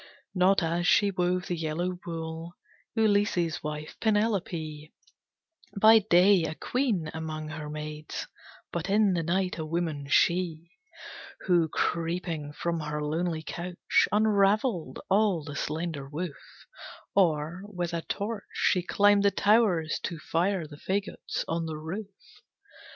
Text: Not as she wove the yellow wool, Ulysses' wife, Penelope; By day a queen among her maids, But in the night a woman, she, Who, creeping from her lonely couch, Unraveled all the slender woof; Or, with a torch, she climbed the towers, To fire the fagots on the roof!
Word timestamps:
Not 0.33 0.63
as 0.63 0.87
she 0.87 1.11
wove 1.11 1.45
the 1.45 1.55
yellow 1.55 1.99
wool, 2.07 2.53
Ulysses' 2.95 3.61
wife, 3.61 3.95
Penelope; 3.99 4.91
By 5.79 5.99
day 5.99 6.41
a 6.45 6.55
queen 6.55 7.11
among 7.13 7.49
her 7.49 7.69
maids, 7.69 8.25
But 8.71 8.89
in 8.89 9.13
the 9.13 9.21
night 9.21 9.59
a 9.59 9.63
woman, 9.67 10.07
she, 10.09 10.71
Who, 11.41 11.69
creeping 11.69 12.51
from 12.51 12.79
her 12.79 12.99
lonely 13.03 13.43
couch, 13.43 14.07
Unraveled 14.11 14.97
all 15.07 15.43
the 15.43 15.55
slender 15.55 16.09
woof; 16.09 16.65
Or, 17.13 17.61
with 17.65 17.93
a 17.93 18.01
torch, 18.01 18.45
she 18.53 18.81
climbed 18.81 19.21
the 19.21 19.29
towers, 19.29 19.99
To 20.05 20.17
fire 20.17 20.65
the 20.65 20.77
fagots 20.77 21.45
on 21.47 21.67
the 21.67 21.77
roof! 21.77 22.09